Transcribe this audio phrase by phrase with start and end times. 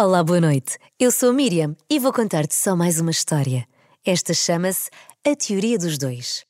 [0.00, 0.78] Olá, boa noite.
[0.96, 3.66] Eu sou a Miriam e vou contar-te só mais uma história.
[4.06, 4.88] Esta chama-se
[5.26, 6.44] A Teoria dos Dois.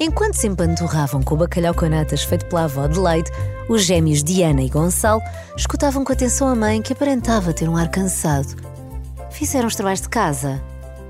[0.00, 3.30] Enquanto se empanturravam com o bacalhau com natas feito pela avó de Leite,
[3.68, 5.22] os gêmeos Diana e Gonçalo
[5.56, 8.56] escutavam com atenção a mãe que aparentava ter um ar cansado.
[9.30, 10.60] Fizeram os trabalhos de casa?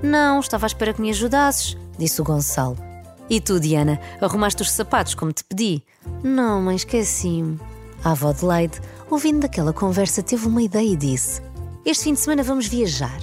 [0.03, 2.86] Não, estava à espera que me ajudasses, disse o Gonçalo.
[3.29, 5.83] E tu, Diana, arrumaste os sapatos como te pedi?
[6.23, 7.59] Não, mãe, esqueci-me.
[8.03, 8.79] A avó de Leide,
[9.09, 11.41] ouvindo daquela conversa, teve uma ideia e disse:
[11.85, 13.19] Este fim de semana vamos viajar.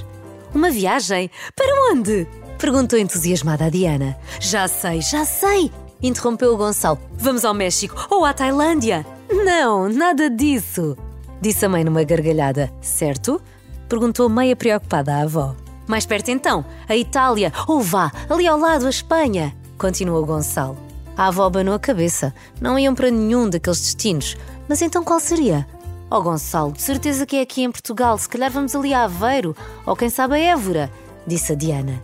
[0.55, 1.31] Uma viagem?
[1.57, 2.27] Para onde?
[2.59, 4.17] Perguntou entusiasmada a Diana.
[4.39, 5.73] Já sei, já sei!
[6.03, 7.01] Interrompeu o Gonçalo.
[7.17, 9.07] Vamos ao México ou à Tailândia?
[9.31, 10.97] Não, nada disso!
[11.41, 12.71] Disse a mãe numa gargalhada.
[12.83, 13.41] Certo?
[13.89, 15.57] Perguntou meia preocupada a avó.
[15.87, 20.77] Mais perto então, a Itália, ou vá, ali ao lado, a Espanha continuou Gonçalo.
[21.17, 22.35] A avó abanou a cabeça.
[22.61, 24.37] Não iam para nenhum daqueles destinos.
[24.69, 25.67] Mas então qual seria?
[26.11, 28.17] Oh Gonçalo, de certeza que é aqui em Portugal.
[28.19, 30.91] Se calhar vamos ali a Aveiro, ou quem sabe a Évora,
[31.27, 32.03] disse a Diana.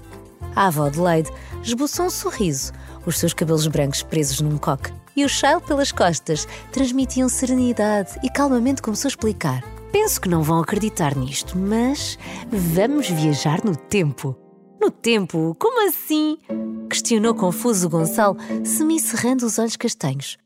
[0.55, 1.31] A avó de Leide
[1.63, 2.73] esboçou um sorriso,
[3.07, 8.31] os seus cabelos brancos presos num coque e o chale pelas costas transmitiam serenidade e
[8.31, 9.63] calmamente começou a explicar.
[9.93, 12.19] Penso que não vão acreditar nisto, mas
[12.51, 14.37] vamos viajar no tempo.
[14.81, 15.55] No tempo?
[15.59, 16.39] Como assim?
[16.89, 20.39] Questionou confuso Gonçalo, semi-cerrando os olhos castanhos.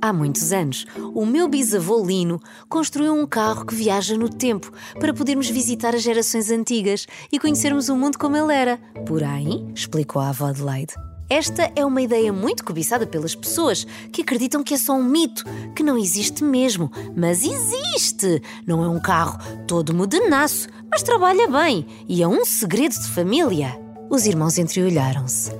[0.00, 5.12] Há muitos anos, o meu bisavô Lino construiu um carro que viaja no tempo para
[5.12, 8.78] podermos visitar as gerações antigas e conhecermos o mundo como ele era.
[9.06, 10.94] Porém, explicou a avó Adelaide,
[11.28, 15.44] esta é uma ideia muito cobiçada pelas pessoas que acreditam que é só um mito,
[15.74, 16.90] que não existe mesmo.
[17.16, 18.40] Mas existe!
[18.66, 23.76] Não é um carro todo modernaço, mas trabalha bem e é um segredo de família.
[24.08, 25.50] Os irmãos entreolharam-se.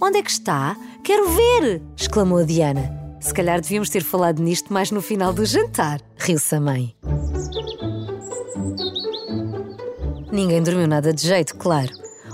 [0.00, 0.76] Onde é que está?
[1.04, 1.82] Quero ver!
[1.96, 3.06] exclamou a Diana.
[3.20, 6.94] Se calhar devíamos ter falado nisto mais no final do jantar, riu-se a mãe.
[10.30, 11.90] Ninguém dormiu nada de jeito, claro.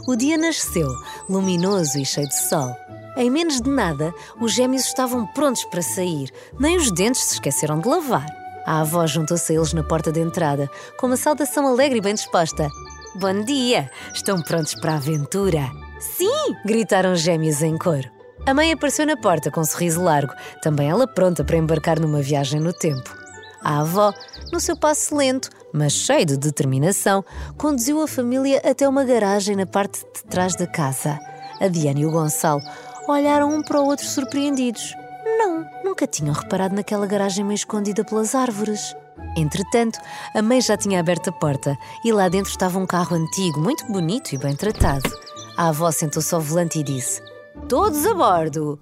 [0.09, 0.89] O dia nasceu,
[1.33, 2.77] luminoso e cheio de sol.
[3.17, 7.81] Em menos de nada, os gêmeos estavam prontos para sair, nem os dentes se esqueceram
[7.81, 8.27] de lavar.
[8.65, 12.15] A avó juntou-se a eles na porta de entrada, com uma saudação alegre e bem
[12.15, 12.69] disposta.
[13.17, 13.91] Bom dia!
[14.15, 15.71] Estão prontos para a aventura?
[15.99, 16.55] Sim!
[16.65, 18.09] gritaram os gêmeos em coro.
[18.47, 20.33] A mãe apareceu na porta com um sorriso largo,
[20.63, 23.15] também ela pronta para embarcar numa viagem no tempo.
[23.63, 24.13] A avó,
[24.53, 27.25] no seu passo lento, mas cheio de determinação,
[27.57, 31.19] conduziu a família até uma garagem na parte de trás da casa.
[31.61, 32.61] A Diana e o Gonçalo
[33.09, 34.95] olharam um para o outro surpreendidos.
[35.39, 38.95] Não, nunca tinham reparado naquela garagem meio escondida pelas árvores.
[39.37, 39.99] Entretanto,
[40.35, 43.87] a mãe já tinha aberto a porta e lá dentro estava um carro antigo, muito
[43.87, 45.09] bonito e bem tratado.
[45.57, 47.23] A avó sentou-se ao volante e disse:
[47.69, 48.79] Todos a bordo!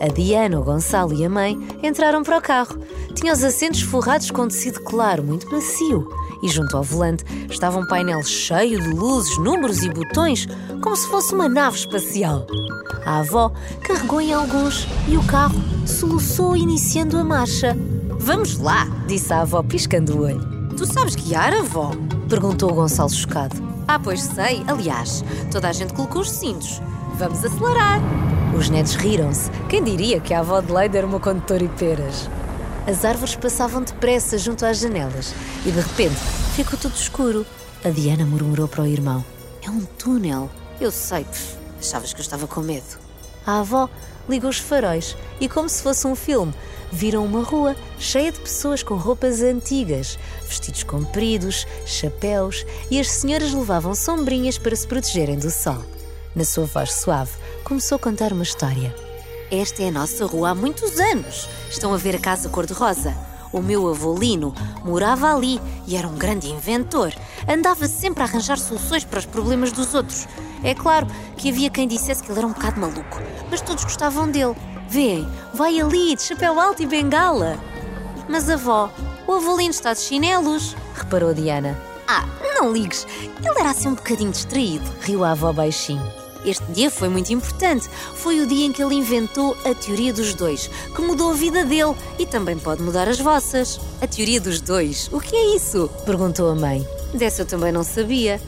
[0.00, 2.78] A Diana, o Gonçalo e a mãe entraram para o carro.
[3.14, 6.08] Tinha os assentos forrados com tecido claro, muito macio.
[6.42, 10.46] E junto ao volante estava um painel cheio de luzes, números e botões,
[10.82, 12.46] como se fosse uma nave espacial.
[13.06, 17.76] A avó carregou em alguns e o carro soluçou, iniciando a marcha.
[18.18, 20.54] Vamos lá, disse a avó, piscando o olho.
[20.76, 21.92] Tu sabes guiar, avó?
[22.28, 23.56] perguntou Gonçalo chocado.
[23.86, 24.62] Ah, pois sei.
[24.66, 26.80] Aliás, toda a gente colocou os cintos.
[27.16, 28.00] Vamos acelerar.
[28.56, 29.50] Os netos riram-se.
[29.68, 32.28] Quem diria que a avó de Leide era uma condutora e peras?
[32.86, 35.34] As árvores passavam depressa junto às janelas
[35.64, 36.16] e de repente
[36.54, 37.46] ficou tudo escuro.
[37.82, 39.24] A Diana murmurou para o irmão:
[39.62, 40.50] É um túnel.
[40.78, 42.98] Eu sei, pff, achavas que eu estava com medo.
[43.46, 43.88] A avó
[44.28, 46.52] ligou os faróis e, como se fosse um filme,
[46.92, 53.52] viram uma rua cheia de pessoas com roupas antigas, vestidos compridos, chapéus e as senhoras
[53.54, 55.82] levavam sombrinhas para se protegerem do sol.
[56.34, 57.32] Na sua voz suave,
[57.64, 58.94] começou a contar uma história.
[59.54, 61.48] Esta é a nossa rua há muitos anos.
[61.70, 63.16] Estão a ver a casa cor-de-rosa?
[63.52, 64.52] O meu avô Lino
[64.84, 67.14] morava ali e era um grande inventor.
[67.48, 70.26] Andava sempre a arranjar soluções para os problemas dos outros.
[70.64, 71.06] É claro
[71.36, 74.56] que havia quem dissesse que ele era um bocado maluco, mas todos gostavam dele.
[74.88, 77.56] Vêem, vai ali de chapéu alto e bengala.
[78.28, 78.90] Mas avó,
[79.24, 81.80] o avô Lino está de chinelos, reparou Diana.
[82.08, 82.26] Ah,
[82.56, 83.06] não ligues,
[83.38, 86.23] ele era assim um bocadinho distraído, riu a avó baixinho.
[86.44, 87.88] Este dia foi muito importante.
[88.14, 91.64] Foi o dia em que ele inventou a teoria dos dois, que mudou a vida
[91.64, 93.80] dele e também pode mudar as vossas.
[94.00, 95.08] A teoria dos dois?
[95.12, 95.88] O que é isso?
[96.04, 96.86] perguntou a mãe.
[97.14, 98.40] Dessa eu também não sabia.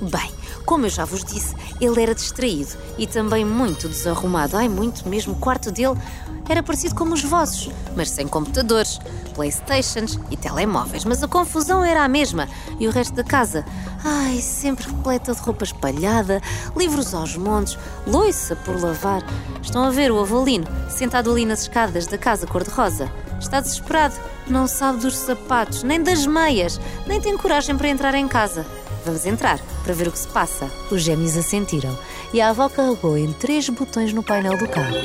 [0.00, 0.30] Bem,
[0.64, 4.56] Como eu já vos disse, ele era distraído e também muito desarrumado.
[4.56, 5.34] Ai, muito mesmo.
[5.34, 5.98] O quarto dele
[6.48, 8.98] era parecido como os vossos, mas sem computadores,
[9.34, 11.04] Playstations e telemóveis.
[11.04, 12.48] Mas a confusão era a mesma.
[12.78, 13.64] E o resto da casa?
[14.02, 16.40] Ai, sempre repleta de roupa espalhada,
[16.76, 19.22] livros aos montes, loiça por lavar.
[19.62, 23.10] Estão a ver o avolino sentado ali nas escadas da casa cor-de-rosa?
[23.40, 24.14] Está desesperado,
[24.46, 28.64] não sabe dos sapatos, nem das meias, nem tem coragem para entrar em casa.
[29.04, 30.70] Vamos entrar para ver o que se passa.
[30.90, 31.96] Os gêmeos assentiram
[32.32, 34.96] e a avó carregou em três botões no painel do carro.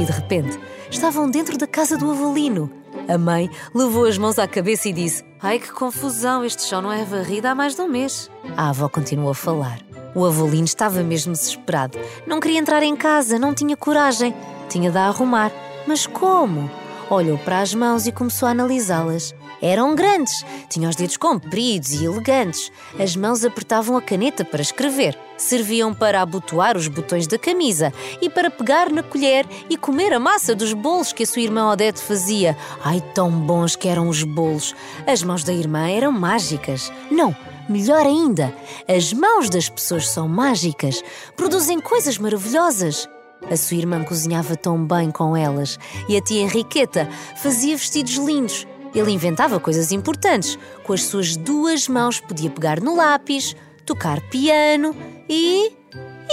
[0.00, 0.58] E de repente
[0.90, 2.70] estavam dentro da casa do avolino.
[3.06, 6.90] A mãe levou as mãos à cabeça e disse: Ai que confusão, este chão não
[6.90, 8.30] é varrido há mais de um mês.
[8.56, 9.78] A avó continuou a falar.
[10.14, 11.98] O avolino estava mesmo desesperado.
[12.26, 14.34] Não queria entrar em casa, não tinha coragem.
[14.70, 15.52] Tinha de a arrumar.
[15.86, 16.70] Mas como?
[17.10, 19.34] Olhou para as mãos e começou a analisá-las.
[19.64, 22.70] Eram grandes, tinham os dedos compridos e elegantes.
[23.00, 27.90] As mãos apertavam a caneta para escrever, serviam para abotoar os botões da camisa
[28.20, 31.72] e para pegar na colher e comer a massa dos bolos que a sua irmã
[31.72, 32.54] Odete fazia.
[32.84, 34.74] Ai, tão bons que eram os bolos!
[35.06, 36.92] As mãos da irmã eram mágicas.
[37.10, 37.34] Não,
[37.66, 38.54] melhor ainda,
[38.86, 41.02] as mãos das pessoas são mágicas,
[41.38, 43.08] produzem coisas maravilhosas.
[43.50, 48.66] A sua irmã cozinhava tão bem com elas e a tia Henriqueta fazia vestidos lindos.
[48.94, 50.58] Ele inventava coisas importantes.
[50.84, 54.94] Com as suas duas mãos podia pegar no lápis, tocar piano
[55.28, 55.72] e.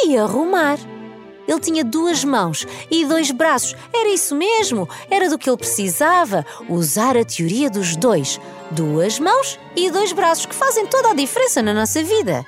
[0.06, 0.78] e arrumar.
[1.48, 3.76] Ele tinha duas mãos e dois braços.
[3.94, 6.46] Era isso mesmo, era do que ele precisava.
[6.70, 8.40] Usar a teoria dos dois.
[8.70, 12.46] Duas mãos e dois braços que fazem toda a diferença na nossa vida.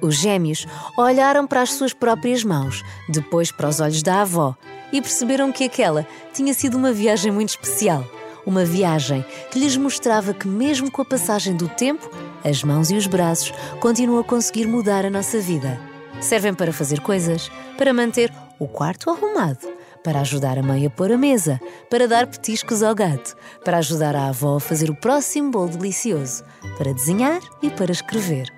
[0.00, 0.66] Os gêmeos
[0.98, 4.54] olharam para as suas próprias mãos, depois para os olhos da avó
[4.92, 8.04] e perceberam que aquela tinha sido uma viagem muito especial.
[8.46, 12.10] Uma viagem que lhes mostrava que, mesmo com a passagem do tempo,
[12.44, 15.80] as mãos e os braços continuam a conseguir mudar a nossa vida.
[16.20, 19.66] Servem para fazer coisas, para manter o quarto arrumado,
[20.02, 21.58] para ajudar a mãe a pôr a mesa,
[21.88, 26.44] para dar petiscos ao gato, para ajudar a avó a fazer o próximo bolo delicioso,
[26.76, 28.52] para desenhar e para escrever.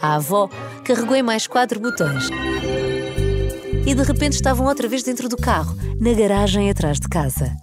[0.00, 0.50] A avó
[0.84, 2.28] carregou em mais quatro botões.
[3.86, 7.56] E de repente estavam outra vez dentro do carro, na garagem atrás de casa.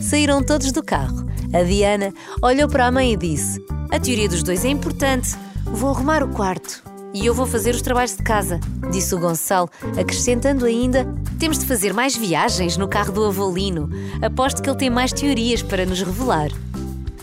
[0.00, 1.26] Saíram todos do carro.
[1.52, 2.12] A Diana
[2.42, 5.36] olhou para a mãe e disse: A teoria dos dois é importante.
[5.64, 6.82] Vou arrumar o quarto.
[7.14, 8.60] E eu vou fazer os trabalhos de casa,
[8.90, 11.06] disse o Gonçalo, acrescentando ainda:
[11.38, 13.88] Temos de fazer mais viagens no carro do avolino.
[14.20, 16.50] Aposto que ele tem mais teorias para nos revelar.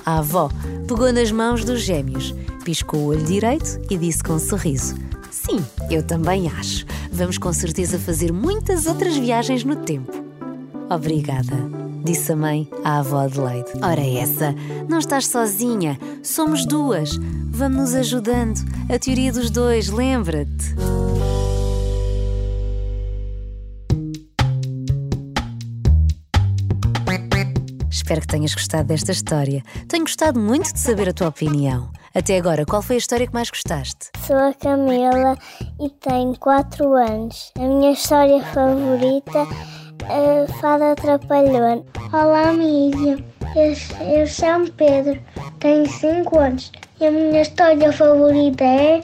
[0.05, 0.49] A avó
[0.87, 2.33] pegou nas mãos dos gêmeos
[2.63, 4.95] piscou o olho direito e disse com um sorriso:
[5.29, 6.85] Sim, eu também acho.
[7.11, 10.11] Vamos com certeza fazer muitas outras viagens no tempo.
[10.89, 11.55] Obrigada,
[12.03, 13.71] disse a mãe à avó Adelaide.
[13.81, 14.53] Ora, essa,
[14.89, 17.17] não estás sozinha, somos duas.
[17.49, 18.59] Vamos nos ajudando.
[18.93, 20.73] A teoria dos dois, lembra-te.
[27.89, 29.63] Espero que tenhas gostado desta história.
[29.87, 31.89] Tenho gostado muito de saber a tua opinião.
[32.13, 34.11] Até agora, qual foi a história que mais gostaste?
[34.27, 35.37] Sou a Camila
[35.79, 37.51] e tenho 4 anos.
[37.57, 39.82] A minha história favorita é
[40.59, 41.83] Fada Trapalhona.
[42.11, 43.23] Olá, Miriam.
[43.55, 43.73] Eu,
[44.05, 45.19] eu chamo Pedro,
[45.59, 46.71] tenho 5 anos.
[46.99, 49.01] E a minha história favorita é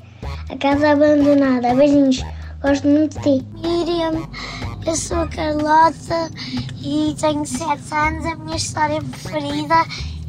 [0.50, 1.74] A Casa Abandonada.
[1.74, 2.24] Beijinhos,
[2.62, 3.48] gosto muito de ti.
[3.62, 4.28] Miriam,
[4.86, 6.32] eu sou a Carlota
[6.82, 8.26] e tenho 7 anos.
[8.26, 9.76] A minha história preferida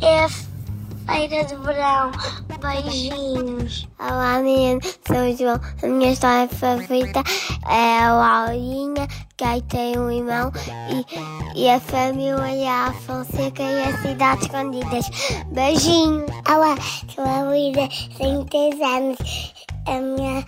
[0.00, 2.10] é a Feira de Verão.
[2.60, 3.88] Beijinhos.
[3.98, 4.80] Olá, menino.
[5.06, 5.60] Sou o João.
[5.82, 7.22] A minha história favorita
[7.66, 10.52] é a Laurinha, que aí tem um irmão,
[10.90, 15.10] e, e a família a Fonseca e as cidades escondidas.
[15.52, 16.30] Beijinhos.
[16.48, 16.76] Olá,
[17.14, 17.88] sou a Luísa,
[18.18, 19.54] tenho 3 anos.
[19.86, 20.44] A minha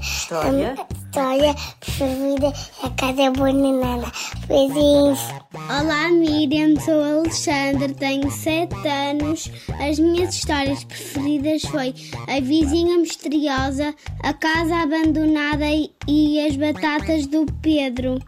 [0.00, 4.12] história, a, história preferida é a Casa Bonanada.
[4.46, 5.18] Beijinhos.
[5.54, 9.50] Olá, Miriam, sou a Alexandre, tenho 7 anos.
[9.80, 11.94] As minhas histórias preferidas foi
[12.28, 15.66] A Vizinha Misteriosa, A Casa Abandonada
[16.06, 18.18] e As Batatas do Pedro.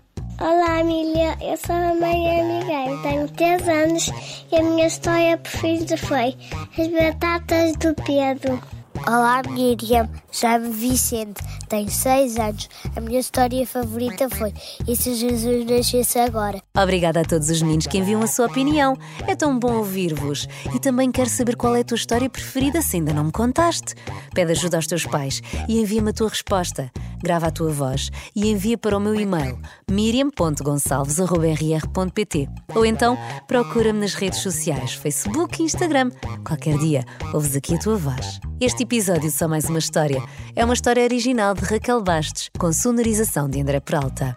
[0.41, 1.37] Olá, Emília.
[1.43, 4.11] Eu sou a Maria Miguel, tenho 3 anos
[4.51, 6.35] e a minha história preferida foi
[6.79, 8.80] As Batatas do Pedro.
[9.07, 10.09] Olá, Miriam.
[10.31, 12.69] Chamo Vicente, tenho 6 anos.
[12.95, 14.53] A minha história favorita foi
[14.87, 16.63] E se Jesus nascesse agora?
[16.77, 18.97] Obrigada a todos os meninos que enviam a sua opinião.
[19.27, 20.47] É tão bom ouvir-vos.
[20.75, 23.95] E também quero saber qual é a tua história preferida, se ainda não me contaste.
[24.35, 26.91] Pede ajuda aos teus pais e envia-me a tua resposta.
[27.23, 29.59] Grava a tua voz e envia para o meu e-mail
[29.91, 36.11] miriam.gonçalves.rr.pt ou então procura-me nas redes sociais, Facebook e Instagram.
[36.47, 38.39] Qualquer dia ouves aqui a tua voz.
[38.61, 40.23] Este episódio de Só Mais Uma História
[40.55, 44.37] é uma história original de Raquel Bastos, com sonorização de André Peralta.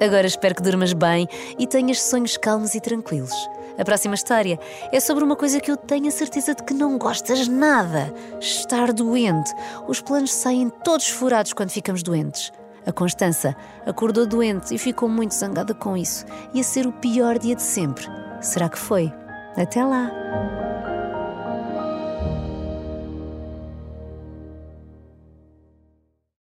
[0.00, 3.34] Agora espero que durmas bem e tenhas sonhos calmos e tranquilos.
[3.80, 4.60] A próxima história
[4.92, 8.92] é sobre uma coisa que eu tenho a certeza de que não gostas nada: estar
[8.92, 9.50] doente.
[9.88, 12.52] Os planos saem todos furados quando ficamos doentes.
[12.86, 13.56] A Constança
[13.86, 16.26] acordou doente e ficou muito zangada com isso.
[16.52, 18.06] Ia ser o pior dia de sempre.
[18.42, 19.10] Será que foi?
[19.56, 20.69] Até lá!